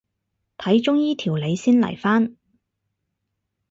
[0.57, 2.35] 睇中醫調理先嚟返